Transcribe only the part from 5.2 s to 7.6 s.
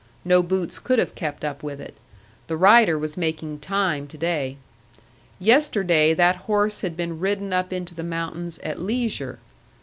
Yesterday that horse had been ridden